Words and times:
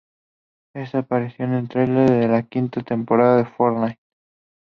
Este 0.73 0.97
apareció 0.97 1.45
en 1.45 1.53
el 1.53 1.69
tráiler 1.69 2.09
de 2.09 2.27
la 2.27 2.41
quinta 2.41 2.81
temporada 2.81 3.37
de 3.37 3.45
"Fortnite". 3.45 3.99